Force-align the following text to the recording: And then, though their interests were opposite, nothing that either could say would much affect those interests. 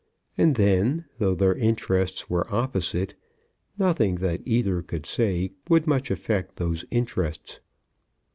And 0.35 0.55
then, 0.55 1.05
though 1.19 1.35
their 1.35 1.53
interests 1.53 2.27
were 2.27 2.51
opposite, 2.51 3.13
nothing 3.77 4.15
that 4.15 4.41
either 4.45 4.81
could 4.81 5.05
say 5.05 5.51
would 5.69 5.85
much 5.85 6.09
affect 6.09 6.55
those 6.55 6.83
interests. 6.89 7.59